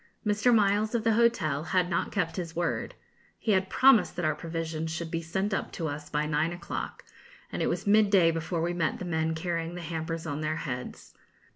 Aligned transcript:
Mr. 0.25 0.51
Miles, 0.51 0.95
of 0.95 1.03
the 1.03 1.13
hotel, 1.13 1.63
had 1.65 1.87
not 1.87 2.11
kept 2.11 2.35
his 2.35 2.55
word; 2.55 2.95
he 3.37 3.51
had 3.51 3.69
promised 3.69 4.15
that 4.15 4.25
our 4.25 4.33
provisions 4.33 4.89
should 4.89 5.11
be 5.11 5.21
sent 5.21 5.53
up 5.53 5.71
to 5.71 5.87
us 5.87 6.09
by 6.09 6.25
nine 6.25 6.51
o'clock, 6.51 7.03
and 7.51 7.61
it 7.61 7.67
was 7.69 7.85
midday 7.85 8.31
before 8.31 8.63
we 8.63 8.73
met 8.73 8.97
the 8.97 9.05
men 9.05 9.35
carrying 9.35 9.75
the 9.75 9.81
hampers 9.81 10.25
on 10.25 10.41
their 10.41 10.55
heads. 10.55 11.13